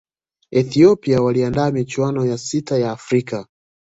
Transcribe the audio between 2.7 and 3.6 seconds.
ya afrika